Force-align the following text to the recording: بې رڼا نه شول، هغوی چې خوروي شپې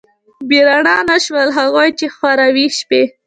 بې 0.47 0.59
رڼا 0.67 0.97
نه 1.09 1.17
شول، 1.25 1.49
هغوی 1.57 1.89
چې 1.99 2.05
خوروي 2.15 2.67
شپې 2.79 3.03